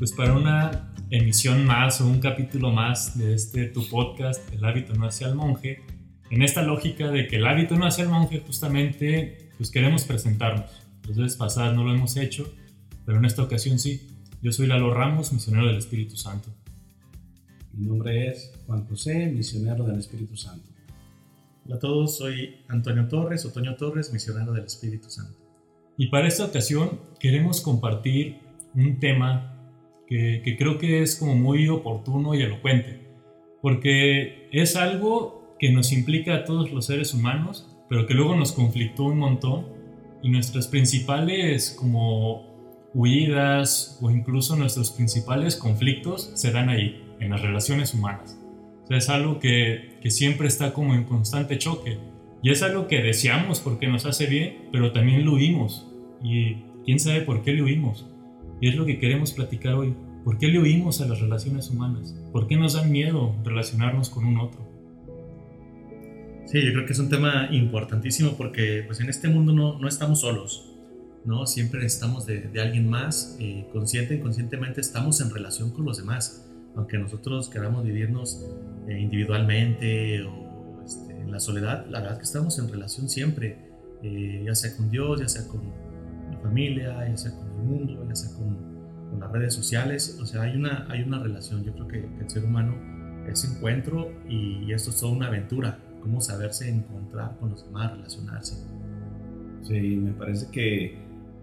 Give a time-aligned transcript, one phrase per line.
[0.00, 4.94] pues para una emisión más o un capítulo más de este tu podcast, El hábito
[4.94, 5.82] no hacia el monje,
[6.30, 10.70] en esta lógica de que el hábito no hacia el monje justamente pues queremos presentarnos.
[11.06, 12.50] Las veces pasadas no lo hemos hecho,
[13.04, 14.08] pero en esta ocasión sí.
[14.40, 16.48] Yo soy Lalo Ramos, misionero del Espíritu Santo.
[17.74, 20.66] Mi nombre es Juan José, misionero del Espíritu Santo.
[21.66, 25.38] Hola a todos, soy Antonio Torres, Otoño Torres, misionero del Espíritu Santo.
[25.98, 28.38] Y para esta ocasión queremos compartir
[28.74, 29.59] un tema
[30.10, 33.00] que, creo que es como muy oportuno y elocuente,
[33.62, 38.52] porque es algo que nos implica a todos los seres humanos, pero que luego nos
[38.52, 39.66] conflictó un montón
[40.20, 47.40] y nuestras principales como huidas o incluso nuestros principales conflictos se dan ahí, en las
[47.40, 48.36] relaciones humanas.
[48.90, 51.98] O es algo que, que siempre está como en constante choque
[52.42, 55.86] y es algo que deseamos porque nos hace bien, pero también lo huimos
[56.20, 58.09] y quién sabe por qué le huimos.
[58.60, 59.94] Y es lo que queremos platicar hoy.
[60.24, 62.14] ¿Por qué le huimos a las relaciones humanas?
[62.30, 64.68] ¿Por qué nos dan miedo relacionarnos con un otro?
[66.44, 69.88] Sí, yo creo que es un tema importantísimo porque pues en este mundo no, no
[69.88, 70.74] estamos solos,
[71.24, 71.46] ¿no?
[71.46, 76.50] Siempre necesitamos de, de alguien más, eh, consciente, inconscientemente estamos en relación con los demás,
[76.74, 78.44] aunque nosotros queramos vivirnos
[78.88, 83.56] eh, individualmente o este, en la soledad, la verdad es que estamos en relación siempre,
[84.02, 85.60] eh, ya sea con Dios, ya sea con
[86.42, 88.56] familia, ya sea con el mundo, ya sea con,
[89.10, 92.24] con las redes sociales, o sea, hay una, hay una relación, yo creo que, que
[92.24, 92.74] el ser humano
[93.28, 98.56] es encuentro y esto es toda una aventura, cómo saberse encontrar con los demás, relacionarse.
[99.62, 100.98] Sí, me parece que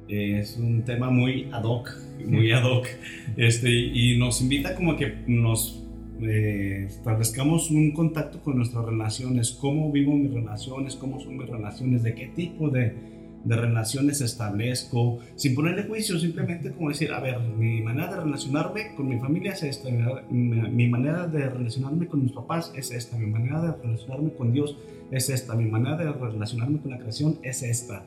[0.07, 1.91] es un tema muy ad hoc,
[2.25, 2.87] muy ad hoc,
[3.35, 5.83] este, y nos invita como que nos
[6.21, 12.03] eh, establezcamos un contacto con nuestras relaciones, cómo vivo mis relaciones, cómo son mis relaciones,
[12.03, 17.39] de qué tipo de, de relaciones establezco, sin ponerle juicio, simplemente como decir, a ver,
[17.39, 19.89] mi manera de relacionarme con mi familia es esta,
[20.29, 24.77] mi, manera de relacionarme con mis papás es esta, mi manera de relacionarme con Dios
[25.11, 28.03] es esta, mi manera de relacionarme con la creación es esta,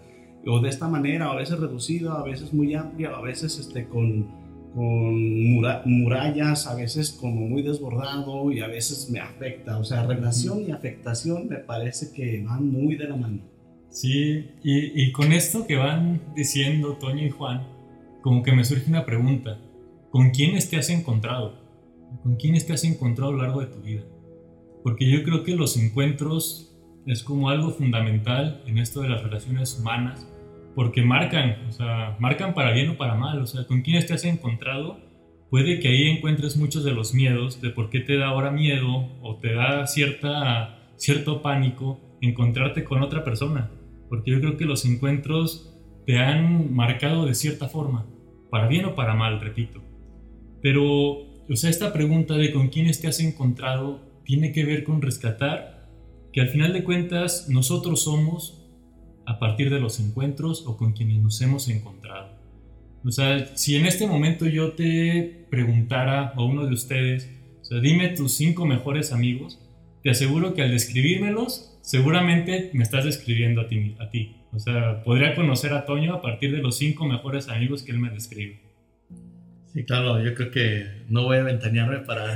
[0.46, 4.26] o de esta manera, a veces reducida, a veces muy amplia, a veces este, con,
[4.74, 10.06] con mura, murallas, a veces como muy desbordado y a veces me afecta, o sea,
[10.06, 13.49] relación y afectación me parece que van muy de la mano.
[13.90, 17.66] Sí, y, y, con esto que van diciendo Toño y Juan,
[18.22, 19.58] como que me surge una pregunta.
[20.10, 21.60] ¿Con quiénes te has encontrado?
[22.22, 24.04] ¿Con quiénes te has encontrado a lo largo de tu vida?
[24.84, 29.76] Porque yo creo que los encuentros es como algo fundamental en esto de las relaciones
[29.78, 30.28] humanas,
[30.76, 33.42] porque marcan, o sea, marcan para bien o para mal.
[33.42, 35.00] O sea, con quiénes te has encontrado,
[35.50, 39.08] puede que ahí encuentres muchos de los miedos, de por qué te da ahora miedo
[39.20, 43.70] o te da cierta, cierto pánico encontrarte con otra persona
[44.10, 45.72] porque yo creo que los encuentros
[46.04, 48.06] te han marcado de cierta forma,
[48.50, 49.80] para bien o para mal, repito.
[50.60, 55.00] Pero, o sea, esta pregunta de con quiénes te has encontrado tiene que ver con
[55.00, 55.88] rescatar
[56.32, 58.68] que al final de cuentas nosotros somos
[59.26, 62.38] a partir de los encuentros o con quienes nos hemos encontrado.
[63.04, 67.80] O sea, si en este momento yo te preguntara a uno de ustedes, o sea,
[67.80, 69.58] dime tus cinco mejores amigos,
[70.02, 74.36] te aseguro que al describírmelos seguramente me estás describiendo a ti, a ti.
[74.52, 77.98] O sea, podría conocer a Toño a partir de los cinco mejores amigos que él
[77.98, 78.60] me describe.
[79.72, 82.34] Sí, claro, yo creo que no voy a ventanearme para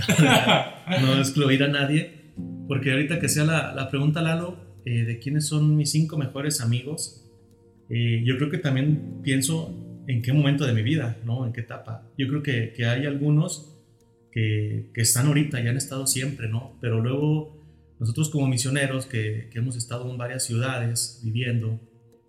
[1.01, 2.31] no excluir a nadie,
[2.69, 6.61] porque ahorita que sea la, la pregunta, Lalo, eh, de quiénes son mis cinco mejores
[6.61, 7.29] amigos,
[7.91, 11.45] eh, yo creo que también pienso en qué momento de mi vida, ¿no?
[11.45, 12.07] En qué etapa.
[12.17, 13.77] Yo creo que, que hay algunos
[14.31, 16.77] que, que están ahorita, ya han estado siempre, ¿no?
[16.81, 17.64] Pero luego
[18.05, 21.81] nosotros como misioneros que, que hemos estado en varias ciudades viviendo,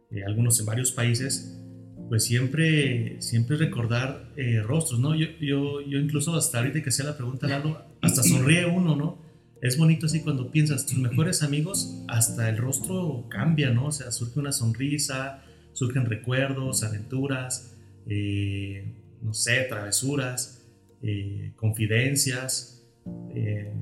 [0.10, 1.60] eh, algunos en varios países,
[2.08, 5.16] pues siempre, siempre recordar eh, rostros, ¿no?
[5.16, 9.22] Yo, yo, yo, incluso hasta ahorita que sea la pregunta, Lalo, hasta sonríe uno, ¿no?
[9.62, 13.88] Es bonito así cuando piensas, tus mejores amigos, hasta el rostro cambia, ¿no?
[13.88, 15.44] O sea, surge una sonrisa,
[15.74, 17.76] surgen recuerdos, aventuras,
[18.08, 20.66] eh, no sé, travesuras,
[21.02, 22.82] eh, confidencias,
[23.36, 23.74] eh,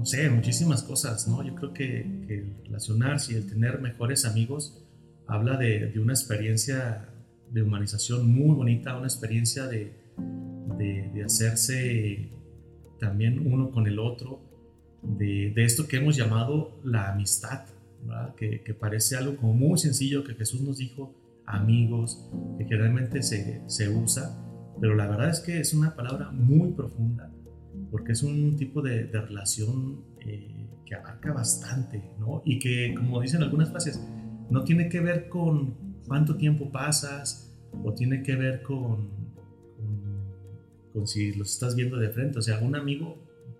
[0.00, 1.42] no sé, muchísimas cosas, ¿no?
[1.42, 4.82] Yo creo que, el relacionarse y el tener mejores amigos
[5.26, 7.06] habla de, una experiencia
[7.50, 9.92] de humanización muy bonita, una experiencia de,
[10.78, 12.30] de, hacerse
[12.98, 14.40] también uno con el otro,
[15.02, 17.66] de, esto que hemos llamado la amistad,
[18.38, 21.14] que, que, parece algo como muy sencillo que Jesús nos dijo,
[21.44, 22.26] amigos,
[22.56, 24.34] que generalmente se, se usa,
[24.80, 27.30] pero la verdad es que es una palabra muy profunda
[27.90, 32.42] porque es un tipo de, de relación eh, que abarca bastante, ¿no?
[32.44, 34.00] Y que, como dicen algunas frases,
[34.50, 35.74] no tiene que ver con
[36.06, 37.52] cuánto tiempo pasas
[37.84, 39.08] o tiene que ver con,
[39.76, 40.20] con
[40.92, 42.38] con si los estás viendo de frente.
[42.38, 43.16] O sea, un amigo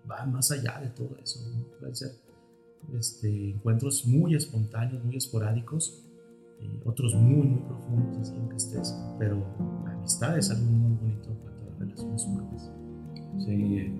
[0.09, 1.39] va más allá de todo eso.
[1.49, 1.63] ¿no?
[1.79, 2.11] Pueden ser
[2.97, 6.03] este, encuentros muy espontáneos, muy esporádicos,
[6.59, 8.95] eh, otros muy, muy profundos, así que estés.
[9.19, 9.45] Pero
[9.85, 12.71] la amistad es algo muy bonito en cuanto a las relaciones humanas.
[13.45, 13.93] Sí,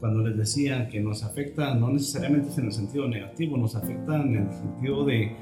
[0.00, 4.20] cuando les decía que nos afecta, no necesariamente es en el sentido negativo, nos afecta
[4.20, 5.34] en el sentido de,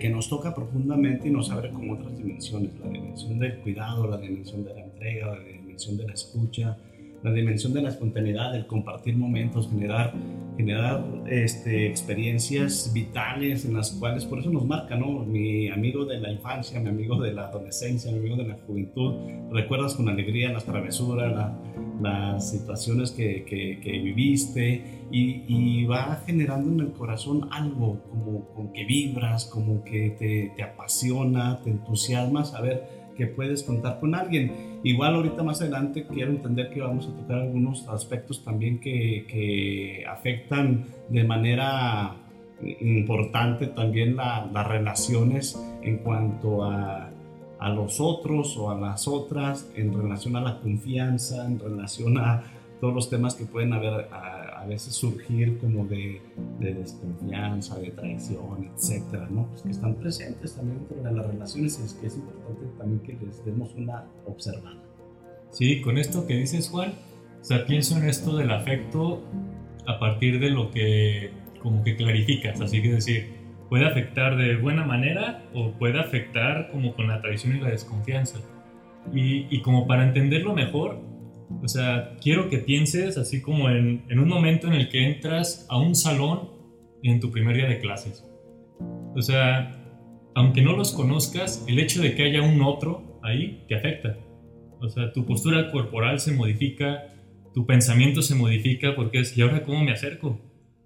[0.00, 4.18] que nos toca profundamente y nos abre como otras dimensiones, la dimensión del cuidado, la
[4.18, 6.76] dimensión de la entrega, la dimensión de la escucha,
[7.22, 10.12] la dimensión de la espontaneidad, el compartir momentos, generar,
[10.56, 15.24] generar este, experiencias vitales en las cuales, por eso nos marca, ¿no?
[15.24, 19.14] Mi amigo de la infancia, mi amigo de la adolescencia, mi amigo de la juventud,
[19.50, 21.58] recuerdas con alegría las travesuras, la,
[22.00, 28.46] las situaciones que, que, que viviste y, y, va generando en el corazón algo como,
[28.54, 34.14] como que vibras, como que te, te apasiona, te entusiasma saber que puedes contar con
[34.14, 34.80] alguien.
[34.82, 40.04] Igual ahorita más adelante quiero entender que vamos a tocar algunos aspectos también que, que
[40.06, 42.16] afectan de manera
[42.62, 47.10] importante también la, las relaciones en cuanto a,
[47.58, 52.42] a, los otros o a las otras, en relación a la confianza, en relación a
[52.80, 56.20] todos los temas que pueden haber a, a veces surgir como de,
[56.58, 59.46] de, desconfianza, de traición, etcétera, ¿no?
[59.48, 63.00] Pues que están presentes también dentro de las relaciones y es que es importante también
[63.00, 64.78] que les demos una observada.
[65.50, 66.94] Sí, con esto que dices Juan,
[67.40, 69.22] o sea, pienso en esto del afecto
[69.86, 71.30] a partir de lo que
[71.62, 73.34] como que clarificas, así que decir,
[73.68, 78.38] puede afectar de buena manera o puede afectar como con la traición y la desconfianza.
[79.12, 81.00] Y, y como para entenderlo mejor,
[81.62, 85.78] o sea, quiero que pienses así como en, un momento en el que entras a
[85.78, 86.50] un salón
[87.02, 88.24] en tu primer día de clases.
[89.14, 89.76] O sea,
[90.34, 94.16] aunque no los conozcas, el hecho de que haya un otro ahí te afecta.
[94.80, 97.08] O sea, tu postura corporal se modifica,
[97.52, 100.40] tu pensamiento se modifica porque es, ¿y ahora cómo me acerco?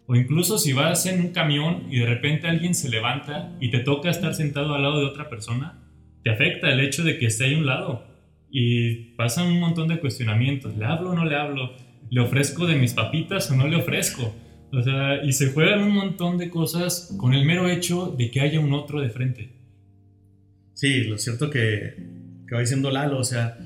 [0.07, 3.79] O incluso si vas en un camión y de repente alguien se levanta y te
[3.81, 5.83] toca estar sentado al lado de otra persona,
[6.23, 8.14] te afecta el hecho de que esté ahí un lado
[8.57, 10.77] y pasan un montón de cuestionamientos.
[10.77, 11.73] ¿Le hablo o no le hablo?
[12.09, 14.33] ¿Le ofrezco de mis papitas o no le ofrezco?
[14.73, 18.41] O sea, y se juegan un montón de cosas con el mero hecho de que
[18.41, 19.51] haya un otro de frente.
[20.73, 21.97] Sí, lo cierto que,
[22.47, 23.59] que va diciendo Lalo, o sea,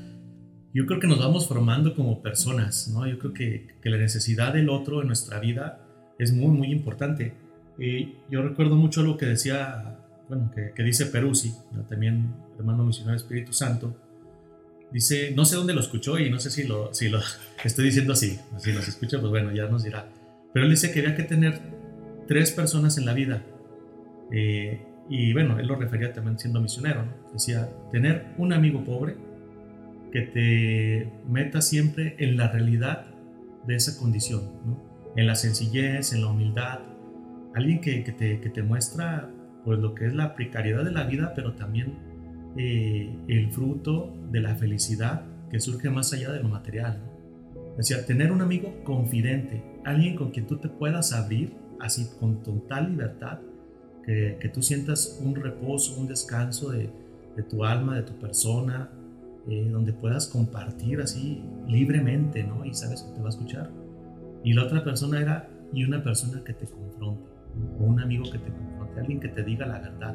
[0.73, 3.07] yo creo que nos vamos formando como personas, ¿no?
[3.07, 5.87] Yo creo que, que la necesidad del otro en nuestra vida
[6.19, 7.35] es muy, muy importante.
[7.79, 9.99] Eh, yo recuerdo mucho lo que decía,
[10.31, 11.53] bueno, que, que dice Peruzzi,
[11.91, 14.08] también hermano misionero Espíritu Santo,
[14.93, 17.21] Dice, no sé dónde lo escuchó y no sé si lo, si lo
[17.65, 18.39] estoy diciendo así.
[18.59, 20.09] Si nos escucha, pues bueno, ya nos dirá.
[20.53, 21.61] Pero él dice que había que tener
[22.27, 23.43] tres personas en la vida.
[24.33, 27.05] Eh, y bueno, él lo refería también siendo misionero.
[27.33, 29.17] Decía, tener un amigo pobre
[30.13, 33.07] que te meta siempre en la realidad
[33.67, 34.89] de esa condición, ¿no?
[35.17, 36.81] en la sencillez, en la humildad.
[37.55, 39.31] Alguien que, que, te, que te muestra
[39.65, 41.95] pues lo que es la precariedad de la vida, pero también
[42.57, 46.99] eh, el fruto de la felicidad que surge más allá de lo material.
[46.99, 47.77] ¿no?
[47.77, 52.91] Decía, tener un amigo confidente, alguien con quien tú te puedas abrir así con total
[52.91, 53.39] libertad,
[54.05, 56.89] que, tú sientas un reposo, un descanso de,
[57.37, 58.91] de tu alma, de tu persona,
[59.51, 62.67] eh, donde puedas compartir así libremente, ¿no?
[62.67, 63.71] Y sabes que te va a escuchar.
[64.45, 67.31] Y la otra persona era, y una persona que te confronte,
[67.81, 70.15] o un amigo que te confronte, alguien que te diga la verdad,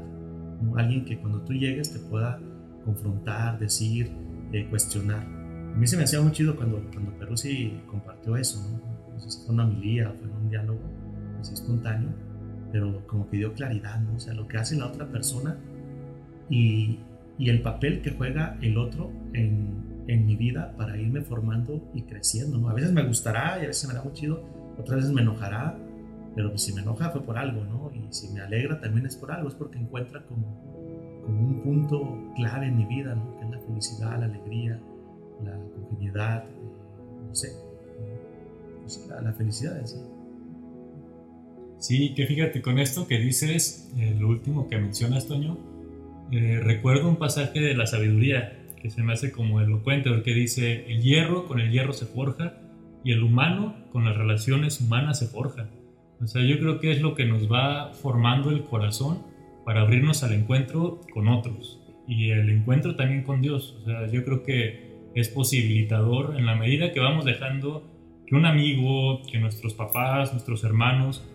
[0.77, 2.39] alguien que cuando tú llegues te pueda
[2.86, 4.12] confrontar, decir,
[4.51, 5.25] eh, cuestionar.
[5.25, 8.93] A mí se me hacía muy chido cuando, cuando Peruzzi compartió eso, ¿no?
[9.13, 10.79] no sé si fue una homilía fue un diálogo
[11.39, 12.10] así espontáneo,
[12.72, 14.15] pero como que dio claridad, ¿no?
[14.15, 15.58] O sea, lo que hace la otra persona
[16.50, 17.00] y,
[17.38, 22.03] y el papel que juega el otro en, en, mi vida para irme formando y
[22.03, 22.70] creciendo, ¿no?
[22.70, 24.43] A veces me gustará y a veces me da muy chido,
[24.77, 25.77] otras veces me enojará,
[26.36, 27.92] pero pues si me enoja fue por algo, ¿no?
[27.94, 32.34] Y si me alegra también es por algo, es porque encuentra como, como un punto
[32.36, 33.38] clave en mi vida, ¿no?
[33.38, 34.80] Que es la felicidad, la alegría,
[35.44, 37.50] la congeniedad, eh, no sé,
[38.82, 39.98] pues la, la, felicidad en sí.
[41.78, 45.58] Sí, que fíjate, con esto que dices, eh, lo último que mencionas, Toño,
[46.32, 50.86] eh, recuerdo un pasaje de la sabiduría que se me hace como elocuente, porque dice,
[50.92, 52.54] el hierro con el hierro se forja
[53.04, 55.70] y el humano con las relaciones humanas se forja.
[56.24, 59.24] O sea, yo creo que es lo que nos va formando el corazón
[59.65, 63.77] para abrirnos al encuentro con otros y el encuentro también con Dios.
[63.82, 67.89] O sea, yo creo que es posibilitador en la medida que vamos dejando
[68.25, 71.27] que un amigo, que nuestros papás, nuestros hermanos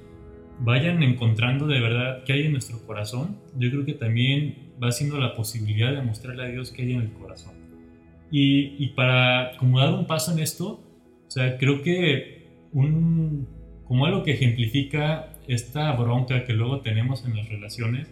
[0.61, 3.39] vayan encontrando de verdad qué hay en nuestro corazón.
[3.59, 7.03] Yo creo que también va siendo la posibilidad de mostrarle a Dios qué hay en
[7.03, 7.55] el corazón.
[8.31, 10.83] Y, y, para como dar un paso en esto,
[11.27, 13.49] o sea, creo que un,
[13.89, 18.09] como algo que ejemplifica esta bronca que luego tenemos en las relaciones,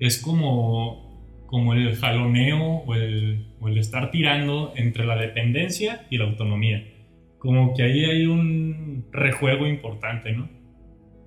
[0.00, 6.18] es como, como el jaloneo o el, o el estar tirando entre la dependencia y
[6.18, 6.84] la autonomía.
[7.38, 10.48] Como que ahí hay un rejuego importante, ¿no?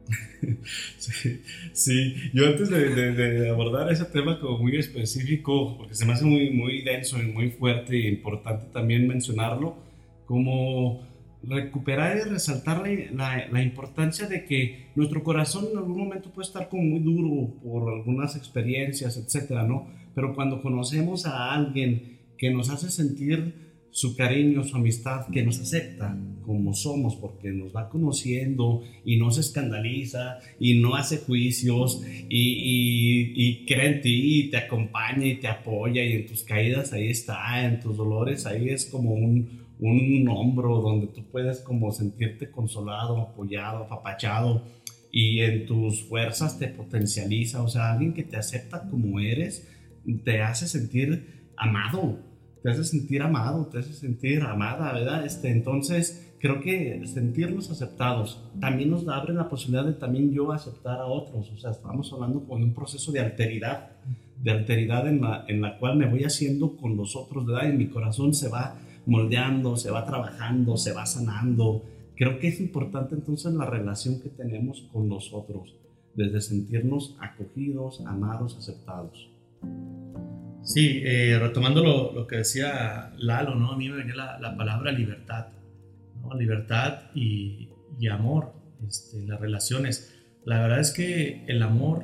[0.97, 1.41] Sí,
[1.73, 6.25] sí, yo antes de, de, abordar ese tema como muy específico, porque se me hace
[6.25, 9.77] muy, muy denso y muy fuerte y importante también mencionarlo,
[10.25, 11.01] como
[11.47, 12.83] recuperar y resaltar
[13.13, 17.93] la, importancia de que nuestro corazón en algún momento puede estar como muy duro por
[17.93, 19.87] algunas experiencias, etcétera, ¿no?
[20.13, 25.57] Pero cuando conocemos a alguien que nos hace sentir su cariño, su amistad, que nos
[25.59, 32.03] acepta como somos, porque nos va conociendo y no se escandaliza y no hace juicios
[32.29, 36.91] y, y, cree en ti y te acompaña y te apoya y en tus caídas
[36.91, 41.91] ahí está, en tus dolores ahí es como un, un hombro donde tú puedes como
[41.91, 44.63] sentirte consolado, apoyado, apapachado
[45.11, 49.69] y en tus fuerzas te potencializa, o sea, alguien que te acepta como eres,
[50.23, 52.19] te hace sentir amado
[52.65, 55.23] te hace sentir amado, te hace sentir amada, ¿verdad?
[55.23, 60.97] Este, entonces, creo que sentirnos aceptados también nos abre la posibilidad de también yo aceptar
[60.97, 61.51] a otros.
[61.51, 63.91] O sea, estamos hablando con un proceso de alteridad,
[64.41, 67.69] de alteridad en la, en la cual me voy haciendo con los otros, ¿verdad?
[67.71, 71.83] Y mi corazón se va moldeando, se va trabajando, se va sanando.
[72.15, 75.75] Creo que es importante entonces la relación que tenemos con los otros,
[76.13, 79.29] desde sentirnos acogidos, amados, aceptados.
[80.63, 83.71] Sí, eh, retomando lo, lo, que decía Lalo, ¿no?
[83.71, 85.47] A mí me venía la, la palabra libertad,
[86.21, 86.35] ¿no?
[86.35, 87.69] Libertad y,
[87.99, 88.53] y amor
[88.87, 90.13] este, las relaciones.
[90.43, 92.03] La verdad es que el amor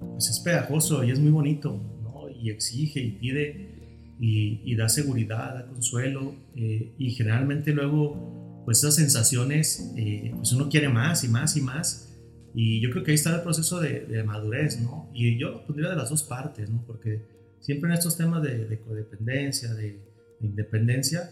[0.00, 2.28] pues, es pegajoso y es muy bonito, ¿no?
[2.28, 3.79] Y exige y pide
[4.20, 10.52] y, y da seguridad, da consuelo eh, y generalmente luego pues esas sensaciones eh, pues
[10.52, 12.10] uno quiere más y más y más
[12.54, 15.08] y yo creo que ahí está el proceso de, de madurez, ¿no?
[15.14, 16.82] Y yo lo pondría de las dos partes, ¿no?
[16.86, 17.22] Porque
[17.60, 20.00] siempre en estos temas de, codependencia, de,
[20.40, 21.30] independencia,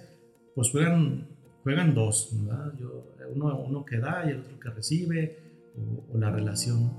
[0.54, 1.28] pues juegan,
[1.62, 2.75] juegan dos, ¿verdad?
[3.35, 5.38] uno, uno, que da y el otro que recibe,
[6.12, 6.92] o, la relación.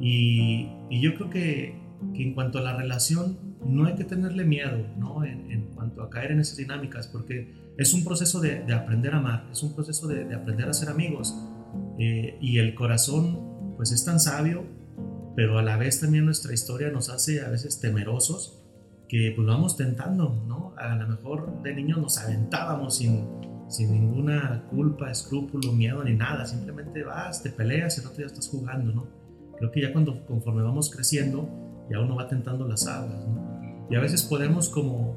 [0.00, 1.80] Y, y, yo creo que,
[2.14, 5.24] que, en cuanto a la relación, no hay que tenerle miedo, ¿no?
[5.24, 9.18] En, cuanto a caer en esas dinámicas, porque es un proceso de, de aprender a
[9.18, 11.34] amar, es un proceso de, de aprender a ser amigos.
[11.98, 14.64] Eh, y el corazón, pues es tan sabio,
[15.36, 18.60] pero a la vez también nuestra historia nos hace a veces temerosos
[19.08, 20.74] que pues vamos tentando, ¿no?
[20.76, 23.28] A lo mejor de niños nos aventábamos sin,
[23.68, 28.48] sin ninguna culpa, escrúpulo, miedo ni nada, simplemente vas, te peleas el otro día estás
[28.48, 29.06] jugando, ¿no?
[29.58, 31.48] Creo que ya cuando conforme vamos creciendo,
[31.90, 33.53] ya uno va tentando las aguas, ¿no?
[33.90, 35.14] Y a veces podemos como,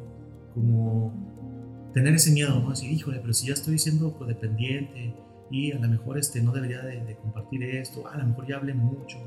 [0.53, 1.13] como
[1.93, 2.69] tener ese miedo, ¿no?
[2.69, 5.15] Decir, híjole, pero si ya estoy siendo codependiente
[5.49, 8.73] y a lo mejor este, no debería de, compartir esto, a lo mejor ya hablé
[8.73, 9.17] mucho,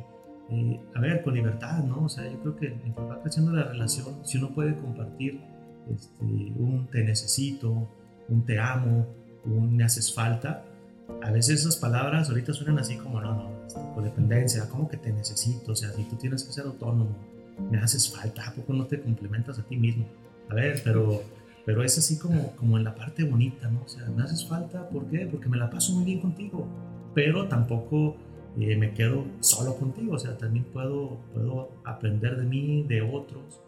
[0.51, 2.05] eh, a ver, con libertad, ¿no?
[2.05, 5.41] O sea, yo creo que mientras va creciendo la relación, si uno puede compartir
[5.91, 7.89] este, un te necesito,
[8.29, 9.07] un te amo,
[9.45, 10.65] un me haces falta,
[11.23, 15.13] a veces esas palabras ahorita suenan así como, no, no, este, codependencia, ¿cómo que te
[15.13, 15.73] necesito?
[15.73, 17.17] O sea, si tú tienes que ser autónomo,
[17.71, 20.07] me haces falta, ¿a poco no te complementas a ti mismo?
[20.49, 21.23] A ver, pero,
[21.65, 23.83] pero es así como, como en la parte bonita, ¿no?
[23.85, 25.27] O sea, me haces falta, ¿por qué?
[25.27, 26.67] Porque me la paso muy bien contigo,
[27.15, 28.17] pero tampoco
[28.57, 33.61] y me quedo solo contigo, o sea, también puedo, puedo aprender de mí, de otros,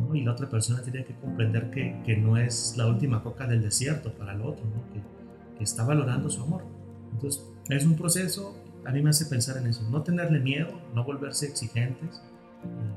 [0.00, 0.14] ¿no?
[0.14, 3.62] y la otra persona tiene que comprender que, que, no es la última coca del
[3.62, 4.92] desierto para el otro, ¿no?
[4.92, 5.00] que,
[5.58, 6.62] que, está valorando su amor.
[7.12, 11.04] Entonces, es un proceso, a mí me hace pensar en eso, no tenerle miedo, no
[11.04, 12.22] volverse exigentes,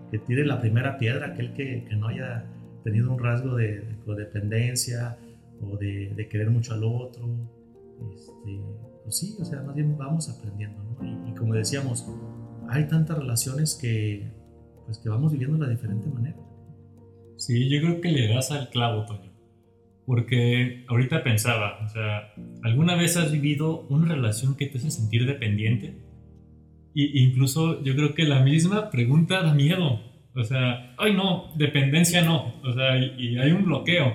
[0.10, 2.46] que tire la primera piedra aquel que, que no haya
[2.84, 5.18] tenido un rasgo de, de codependencia
[5.62, 7.30] o de, de, querer mucho al otro.
[8.13, 8.62] Este,
[9.03, 11.30] pues sí, o sea, más bien vamos aprendiendo, ¿no?
[11.30, 12.06] Y, como decíamos,
[12.70, 14.32] hay tantas relaciones que,
[14.86, 16.38] pues que vamos viviendo de diferente manera.
[17.38, 19.32] Sí, yo creo que le das al clavo, Toño.
[20.06, 25.25] Porque ahorita pensaba, o sea, ¿alguna vez has vivido una relación que te hace sentir
[25.25, 25.96] dependiente?
[26.93, 30.01] Y incluso yo creo que la misma pregunta da miedo.
[30.33, 32.53] O sea, ay no, dependencia no.
[32.63, 34.13] O sea, y hay un bloqueo.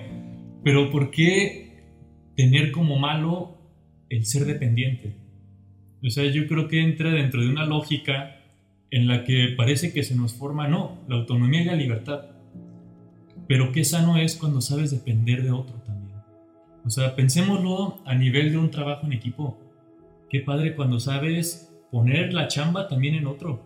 [0.63, 1.67] Pero ¿por qué
[2.37, 3.57] tener como malo
[4.11, 5.17] el ser dependiente.
[6.05, 8.37] O sea, yo creo que entra dentro de una lógica
[8.91, 12.27] en la que parece que se nos forma, no, la autonomía y la libertad.
[13.49, 16.19] Pero qué sano es cuando sabes depender de otro también.
[16.85, 19.59] O sea, pensémoslo a nivel de un trabajo en equipo.
[20.29, 23.63] Qué padre cuando sabes poner la chamba también en otro.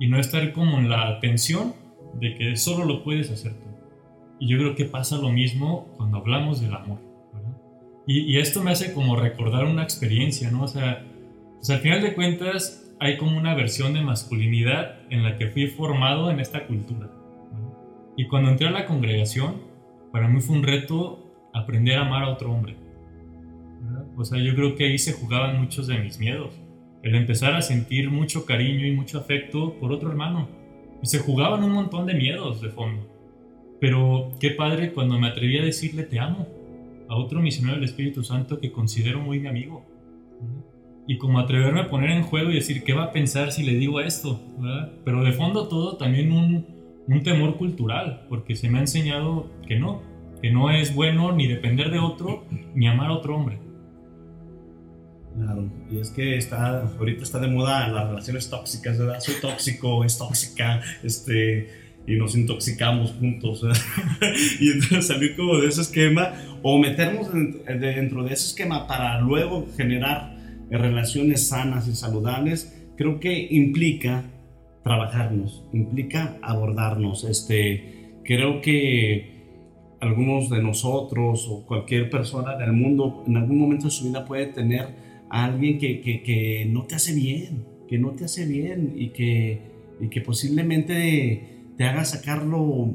[0.00, 1.74] Y no estar como en la tensión
[2.18, 3.68] de que solo lo puedes hacer tú.
[4.40, 6.98] Y yo creo que pasa lo mismo cuando hablamos del amor.
[8.06, 10.62] Y, y, esto me hace como recordar una experiencia, ¿no?
[10.62, 11.04] O sea,
[11.56, 15.66] pues al final de cuentas hay como una versión de masculinidad en la que fui
[15.66, 17.10] formado en esta cultura.
[18.16, 19.60] Y cuando entré a la congregación,
[20.12, 22.74] para mí fue un reto aprender a amar a otro hombre.
[24.16, 26.58] O sea, yo creo que ahí se jugaban muchos de mis miedos.
[27.02, 30.48] El empezar a sentir mucho cariño y mucho afecto por otro hermano.
[31.02, 33.06] Y se jugaban un montón de miedos de fondo.
[33.80, 36.48] Pero qué padre cuando me atreví a decirle te amo
[37.08, 39.84] a otro misionero del Espíritu Santo que considero muy mi amigo.
[41.06, 43.74] Y como atreverme a poner en juego y decir qué va a pensar si le
[43.74, 44.40] digo esto.
[45.04, 46.66] Pero de fondo todo también un,
[47.06, 50.02] un temor cultural, porque se me ha enseñado que no,
[50.42, 53.58] que no es bueno ni depender de otro ni amar a otro hombre.
[55.38, 59.20] Claro, y es que está, ahorita está de moda las relaciones tóxicas, ¿verdad?
[59.20, 61.68] Soy tóxico, es tóxica, este,
[62.06, 63.80] y nos intoxicamos juntos, ¿verdad?
[64.60, 69.68] y entonces salir como de ese esquema o meternos dentro de ese esquema para luego
[69.76, 70.36] generar
[70.70, 74.24] relaciones sanas y saludables, creo que implica
[74.82, 79.38] trabajarnos, implica abordarnos, este, creo que
[80.00, 84.46] algunos de nosotros o cualquier persona del mundo en algún momento de su vida puede
[84.46, 89.10] tener alguien que, que, que, no te hace bien, que no te hace bien y
[89.10, 89.60] que,
[90.00, 91.42] y que posiblemente
[91.76, 92.94] te haga sacarlo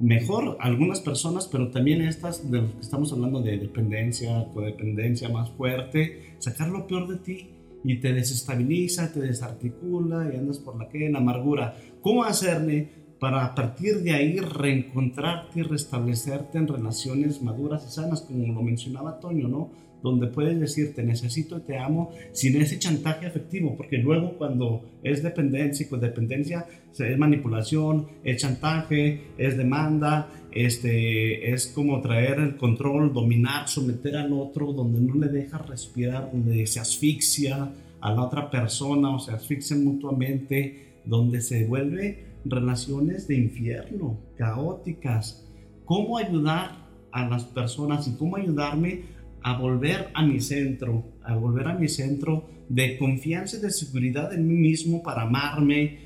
[0.00, 5.50] mejor algunas personas, pero también estas de los que estamos hablando de dependencia, codependencia más
[5.50, 7.50] fuerte, sacar lo peor de ti
[7.84, 11.76] y te desestabiliza, te desarticula y andas por la calle en amargura.
[12.00, 18.20] ¿Cómo hacerle para a partir de ahí reencontrarte y restablecerte en relaciones maduras y sanas,
[18.20, 19.70] como lo mencionaba Toño, ¿no?
[20.02, 24.84] donde puedes decir te necesito y te amo sin ese chantaje afectivo, porque luego cuando
[25.02, 26.66] es dependencia y codependencia
[26.98, 34.34] es manipulación, es chantaje, es demanda, este, es como traer el control, dominar, someter al
[34.34, 37.72] otro, donde no le dejas respirar, donde se asfixia
[38.02, 45.48] a la otra persona o se asfixian mutuamente, donde se vuelve relaciones de infierno, caóticas.
[45.84, 49.02] ¿Cómo ayudar a las personas y cómo ayudarme
[49.42, 54.32] a volver a mi centro, a volver a mi centro de confianza y de seguridad
[54.32, 55.98] en mí mismo para amarme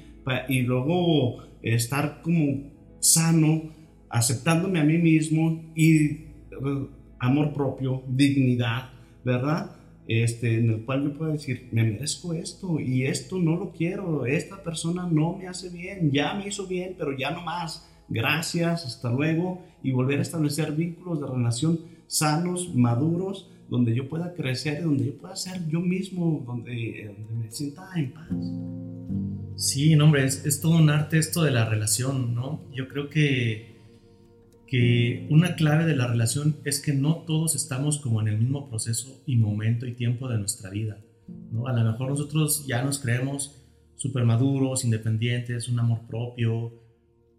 [0.48, 2.70] y luego estar como
[3.00, 3.70] sano,
[4.10, 6.26] aceptándome a mí mismo y eh,
[7.18, 8.90] amor propio, dignidad,
[9.24, 9.77] ¿verdad?
[10.08, 14.24] Este, en el cual yo puedo decir, me merezco esto y esto no lo quiero,
[14.24, 18.86] esta persona no me hace bien, ya me hizo bien, pero ya no más, gracias,
[18.86, 24.82] hasta luego, y volver a establecer vínculos de relación sanos, maduros, donde yo pueda crecer,
[24.82, 28.28] donde yo pueda ser yo mismo, donde, me sienta en paz.
[29.56, 32.62] Sí, no, hombre, es, es, todo un arte esto de la relación, ¿no?
[32.74, 33.77] Yo creo que,
[34.68, 38.68] que una clave de la relación es que no todos estamos como en el mismo
[38.68, 40.98] proceso y momento y tiempo de nuestra vida,
[41.50, 41.66] ¿no?
[41.66, 43.64] A lo mejor nosotros ya nos creemos
[43.96, 46.72] súper maduros, independientes, un amor propio,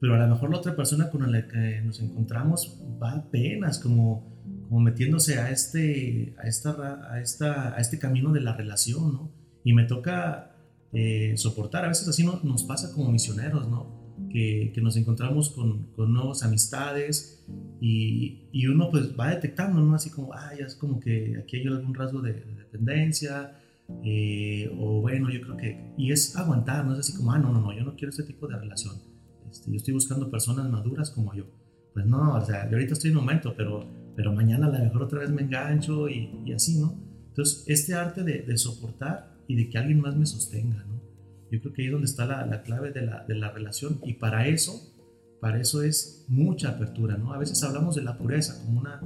[0.02, 4.40] pero a lo mejor la otra persona con la que nos encontramos va apenas como
[4.70, 9.32] como metiéndose a este, a esta, a esta, a este camino de la relación, ¿no?
[9.64, 10.56] Y me toca
[10.94, 13.99] eh, soportar, a veces así no, nos pasa como misioneros, ¿no?
[14.32, 17.44] Que, que nos encontramos con, con nuevas amistades
[17.82, 19.96] y, y, uno pues va detectando, ¿no?
[19.96, 23.60] Así como, ah, ya es como que aquí hay algún rasgo de, dependencia,
[24.04, 27.52] eh, o bueno, yo creo que, y es aguantar, no es así como, ah, no,
[27.52, 28.96] no, no, yo no quiero este tipo de relación,
[29.50, 31.46] este, yo estoy buscando personas maduras como yo.
[31.94, 33.88] Pues no, o sea, yo ahorita estoy en un momento, pero
[34.20, 36.94] pero mañana a lo mejor otra vez me engancho y, y así, ¿no?
[37.30, 41.00] Entonces, este arte de, de, soportar y de que alguien más me sostenga, ¿no?
[41.52, 44.00] Yo creo que ahí es donde está la, la clave de la, de la, relación
[44.04, 44.94] y para eso,
[45.42, 47.34] para eso es mucha apertura, ¿no?
[47.34, 49.02] A veces hablamos de la pureza como una,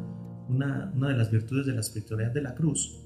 [0.49, 3.03] una, una de las virtudes de la espiritualidad de la cruz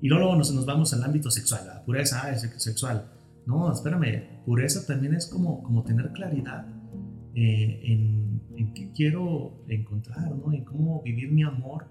[0.00, 3.10] y luego nos, nos vamos al ámbito sexual, la pureza ah, es sexual.
[3.46, 6.66] No, espérame, pureza también es como, como tener claridad
[7.34, 10.52] eh, en, en, qué quiero encontrar, ¿no?
[10.52, 11.86] en cómo vivir mi amor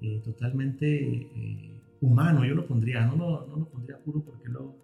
[0.00, 2.44] eh, totalmente eh, humano.
[2.44, 4.76] Yo lo pondría, no lo, no lo, pondría puro porque luego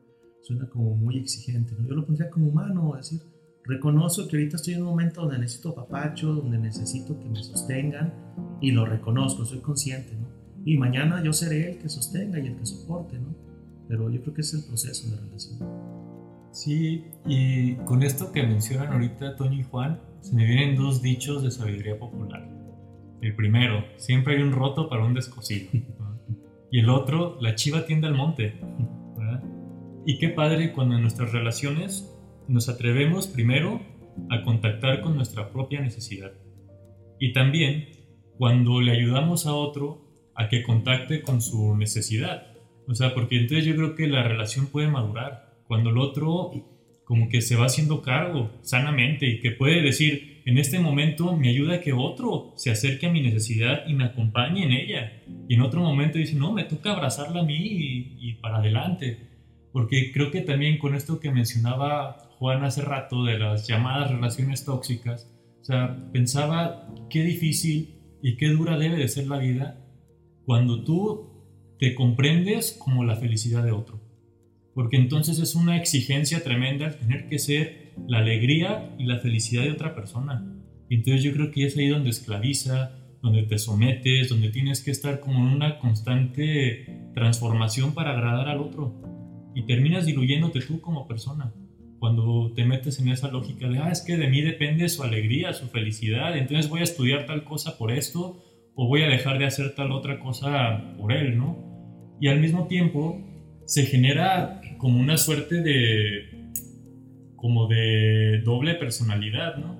[0.42, 1.74] suena como muy exigente.
[1.78, 1.86] ¿no?
[1.88, 3.26] Yo lo pondría como humano, es decir,
[3.64, 8.12] reconozco que ahorita estoy en un momento donde necesito papacho, donde necesito que me sostengan
[8.60, 10.14] y lo reconozco, soy consciente.
[10.14, 10.28] ¿no?
[10.64, 13.34] Y mañana yo seré el que sostenga y el que soporte, ¿no?
[13.88, 15.58] pero yo creo que es el proceso de relación.
[16.52, 21.42] Sí, y con esto que mencionan ahorita Toño y Juan, se me vienen dos dichos
[21.42, 22.46] de sabiduría popular.
[23.20, 25.70] El primero, siempre hay un roto para un descosido.
[26.72, 28.54] Y el otro, la chiva tiende al monte.
[30.06, 32.10] Y qué padre cuando en nuestras relaciones
[32.48, 33.80] nos atrevemos primero
[34.30, 36.32] a contactar con nuestra propia necesidad.
[37.18, 37.88] Y también
[38.38, 42.46] cuando le ayudamos a otro a que contacte con su necesidad.
[42.88, 45.58] O sea, porque entonces yo creo que la relación puede madurar.
[45.66, 46.50] Cuando el otro
[47.04, 51.48] como que se va haciendo cargo sanamente y que puede decir, en este momento me
[51.48, 55.22] ayuda a que otro se acerque a mi necesidad y me acompañe en ella.
[55.48, 59.29] Y en otro momento dice, no, me toca abrazarla a mí y, y para adelante.
[59.72, 64.64] Porque creo que también con esto que mencionaba Juan hace rato de las llamadas relaciones
[64.64, 65.30] tóxicas,
[65.60, 69.84] o sea, pensaba qué difícil y qué dura debe de ser la vida
[70.44, 71.30] cuando tú
[71.78, 74.00] te comprendes como la felicidad de otro.
[74.74, 79.62] Porque entonces es una exigencia tremenda el tener que ser la alegría y la felicidad
[79.62, 80.44] de otra persona.
[80.88, 85.20] Entonces yo creo que es ahí donde esclaviza, donde te sometes, donde tienes que estar
[85.20, 89.19] como en una constante transformación para agradar al otro.
[89.54, 91.52] Y terminas diluyéndote tú como persona.
[91.98, 95.52] Cuando te metes en esa lógica de, ah, es que de mí depende su alegría,
[95.52, 98.42] su felicidad, entonces voy a estudiar tal cosa por esto
[98.74, 102.16] o voy a dejar de hacer tal otra cosa por él, ¿no?
[102.20, 103.20] Y al mismo tiempo
[103.66, 106.52] se genera como una suerte de
[107.36, 109.78] como de doble personalidad, ¿no?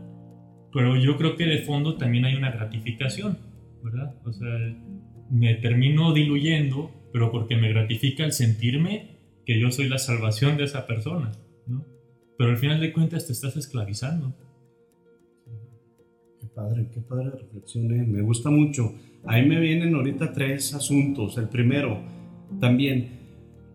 [0.72, 3.38] Pero yo creo que de fondo también hay una gratificación,
[3.83, 4.14] ¿verdad?
[4.24, 4.48] O sea,
[5.30, 9.19] me termino diluyendo, pero porque me gratifica el sentirme
[9.50, 11.32] que yo soy la salvación de esa persona,
[11.66, 11.84] ¿no?
[12.38, 14.32] Pero al final de cuentas te estás esclavizando.
[16.38, 18.06] Qué padre, qué padre reflexión, ¿eh?
[18.06, 18.94] me gusta mucho.
[19.24, 21.36] Ahí me vienen ahorita tres asuntos.
[21.36, 22.00] El primero,
[22.60, 23.08] también,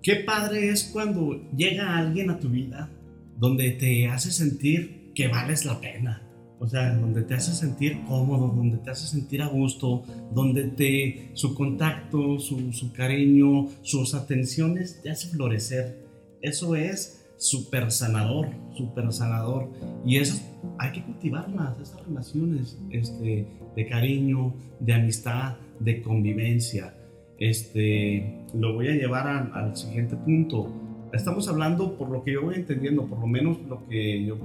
[0.02, 2.90] qué padre es cuando llega alguien a tu vida
[3.38, 6.25] donde te hace sentir que vales la pena.
[6.60, 11.32] O sea, donde te hace sentir cómodo, donde te hace sentir a gusto, donde te,
[11.34, 16.06] su contacto, su, su cariño, sus atenciones te hace florecer.
[16.42, 19.70] Eso es súper sanador, súper sanador.
[20.06, 20.42] Y eso
[20.78, 26.94] hay que cultivarlas, esas relaciones este, de cariño, de amistad, de convivencia.
[27.38, 30.72] Este, lo voy a llevar al siguiente punto.
[31.16, 34.38] Estamos hablando, por lo que yo voy entendiendo, por lo menos lo que yo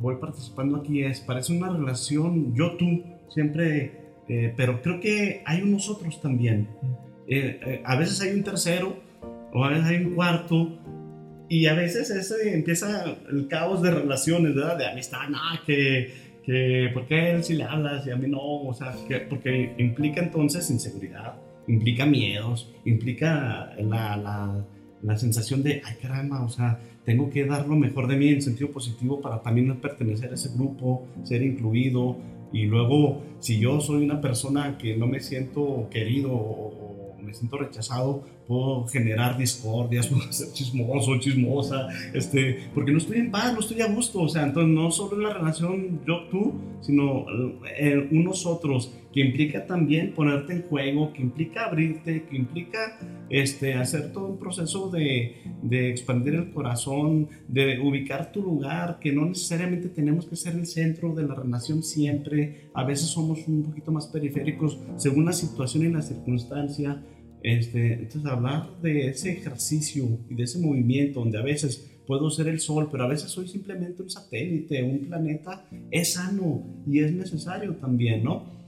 [0.00, 5.88] voy participando aquí es, parece una relación yo-tú, siempre, eh, pero creo que hay unos
[5.88, 6.68] otros también.
[7.26, 8.96] Eh, eh, a veces hay un tercero,
[9.52, 10.78] o a veces hay un cuarto,
[11.48, 14.78] y a veces ese empieza el caos de relaciones, ¿verdad?
[14.78, 18.62] De amistad, nada, que, que, ¿por qué él sí le hablas y a mí no?
[18.62, 21.34] O sea, que, porque implica entonces inseguridad,
[21.66, 24.64] implica miedos, implica la, la,
[25.02, 28.42] la, sensación de, ay caramba, o sea, tengo que dar lo mejor de mí en
[28.42, 32.16] sentido positivo para también pertenecer a ese grupo, ser incluido.
[32.52, 37.56] Y luego, si yo soy una persona que no me siento querido o, me siento
[37.56, 43.60] rechazado, puedo generar discordias, puedo ser chismoso, chismosa, este, porque no estoy en paz, no
[43.60, 47.24] estoy a gusto, o sea, entonces no solo en la relación yo-tú, sino
[47.78, 52.98] eh, unos otros, que implica también ponerte en juego, que implica abrirte, que implica
[53.28, 59.12] este, hacer todo un proceso de, de expandir el corazón, de ubicar tu lugar, que
[59.12, 63.62] no necesariamente tenemos que ser el centro de la relación siempre, a veces somos un
[63.62, 67.02] poquito más periféricos según la situación y la circunstancia,
[67.42, 72.48] este, entonces hablar de ese ejercicio y de ese movimiento donde a veces puedo ser
[72.48, 77.12] el sol, pero a veces soy simplemente un satélite, un planeta, es sano y es
[77.12, 78.61] necesario también, ¿no?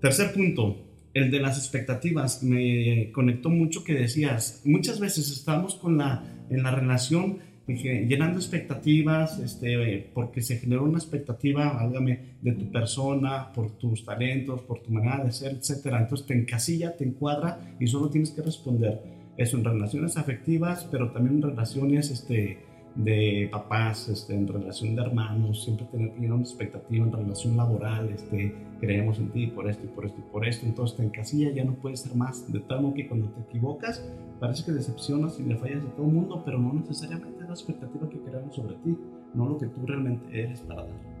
[0.00, 2.42] Tercer punto, el de las expectativas.
[2.42, 7.38] Me conectó mucho que decías, muchas veces estamos con la, en la relación
[7.74, 14.62] llenando expectativas, este, porque se generó una expectativa, válgame, de tu persona, por tus talentos,
[14.62, 15.86] por tu manera de ser, etc.
[15.98, 19.00] Entonces te encasilla, te encuadra y solo tienes que responder.
[19.36, 22.58] Eso en relaciones afectivas, pero también en relaciones este,
[22.96, 28.54] de papás, este, en relación de hermanos, siempre tener una expectativa en relación laboral, este,
[28.80, 31.64] creemos en ti por esto y por esto y por esto, entonces te encasilla, ya
[31.64, 34.02] no puedes ser más, de tal modo que cuando te equivocas,
[34.40, 38.08] parece que decepcionas y le fallas a todo el mundo, pero no necesariamente la expectativa
[38.08, 38.96] que creamos sobre ti,
[39.34, 41.16] no lo que tú realmente eres para dar.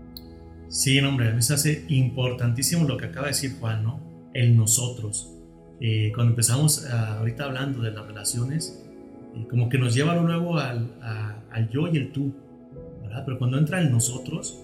[0.68, 4.00] Sí, hombre, a mí se hace importantísimo lo que acaba de decir Juan, ¿no?
[4.32, 5.32] El nosotros.
[5.80, 8.85] Eh, cuando empezamos ahorita hablando de las relaciones,
[9.36, 10.90] eh, como que nos lleva lo nuevo al,
[11.50, 12.34] al yo y el tú,
[13.02, 13.22] ¿verdad?
[13.24, 14.58] Pero cuando entra el nosotros,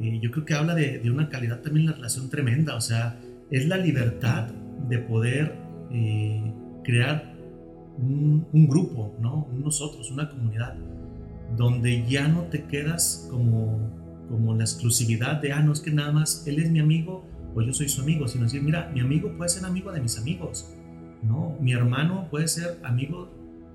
[0.00, 3.18] eh, yo creo que habla de, de, una calidad también la relación tremenda, o sea,
[3.50, 4.48] es la libertad
[4.88, 5.54] de poder
[5.90, 7.34] eh, crear
[7.98, 9.46] un, un, grupo, ¿no?
[9.52, 10.74] Un nosotros, una comunidad,
[11.56, 13.90] donde ya no te quedas como,
[14.28, 17.60] como la exclusividad de, ah, no es que nada más él es mi amigo o
[17.60, 20.72] yo soy su amigo, sino decir, mira, mi amigo puede ser amigo de mis amigos,
[21.22, 21.56] ¿no?
[21.60, 23.28] Mi hermano puede ser amigo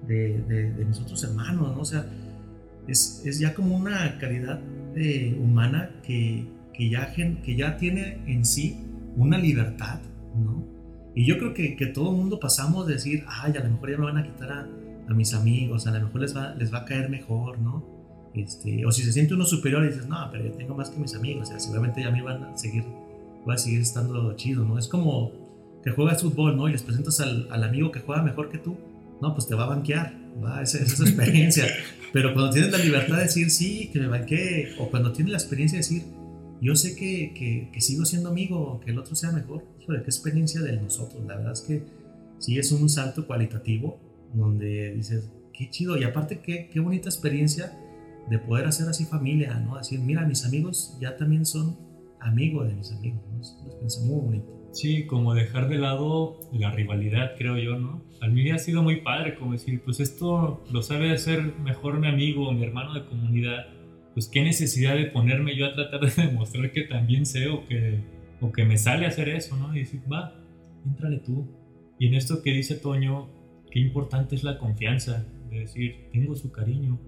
[0.07, 1.81] de, de, de mis otros hermanos, ¿no?
[1.81, 2.05] O sea,
[2.87, 4.59] es, es ya como una calidad
[4.95, 8.77] eh, humana que, que, ya, que ya tiene en sí
[9.15, 9.99] una libertad,
[10.35, 10.63] ¿no?
[11.15, 13.91] Y yo creo que, que todo el mundo pasamos de decir, ay, a lo mejor
[13.91, 14.67] ya me van a quitar a,
[15.07, 17.85] a mis amigos, a lo mejor les va, les va a caer mejor, ¿no?
[18.33, 20.99] Este, o si se siente uno superior y dices, no, pero yo tengo más que
[20.99, 22.83] mis amigos, o sea, seguramente ya me van a seguir,
[23.45, 24.77] voy a seguir estando chido, ¿no?
[24.77, 25.31] Es como
[25.83, 26.67] que juegas fútbol, ¿no?
[26.67, 28.75] Y les presentas al, al amigo que juega mejor que tú,
[29.21, 30.61] no, pues te va a banquear, ¿va?
[30.61, 31.65] Esa, esa es su experiencia.
[32.13, 35.37] pero cuando tienes la libertad de decir, sí, que me banquee, o cuando tienes la
[35.37, 36.03] experiencia de decir,
[36.61, 40.05] yo sé que, que, que sigo siendo amigo, que el otro sea mejor, híjole, qué
[40.05, 41.83] experiencia de nosotros, la verdad es que
[42.39, 43.99] sí es un salto cualitativo,
[44.33, 47.77] donde dices, qué chido, y aparte qué, qué bonita experiencia
[48.29, 49.77] de poder hacer así familia, ¿no?
[49.77, 51.77] Decir, mira, mis amigos ya también son
[52.19, 53.85] amigos de mis amigos, ¿no?
[53.85, 54.54] Es muy bonito.
[54.75, 58.03] Sí, como dejar de lado la rivalidad, creo yo, ¿no?
[58.19, 62.07] A mí ha sido muy padre, como decir, pues esto lo sabe hacer mejor mi
[62.07, 63.67] amigo, mi hermano de comunidad,
[64.13, 68.01] pues qué necesidad de ponerme yo a tratar de demostrar que también sé o que,
[68.41, 69.73] o que me sale hacer eso, ¿no?
[69.73, 70.35] Y decir, va,
[70.85, 71.47] entrale tú.
[71.97, 73.29] Y en esto que dice Toño,
[73.71, 76.99] qué importante es la confianza, de decir, tengo su cariño,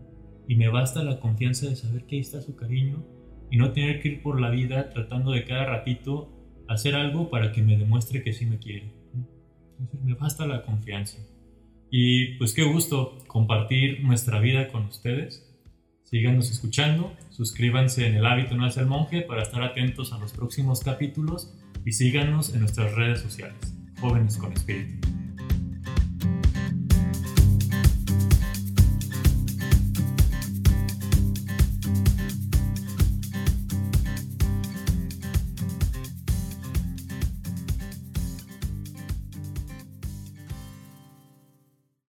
[0.48, 3.06] y me basta la confianza de saber que ahí está su cariño
[3.52, 6.37] y no tener que ir por la vida tratando de cada ratito
[6.68, 8.92] hacer algo para que me demuestre que sí me quiere.
[10.04, 11.18] Me basta la confianza.
[11.90, 15.44] Y pues qué gusto compartir nuestra vida con ustedes.
[16.04, 20.32] Síganos escuchando, suscríbanse en El hábito no es el monje para estar atentos a los
[20.32, 21.54] próximos capítulos
[21.86, 25.07] y síganos en nuestras redes sociales, jóvenes con espíritu.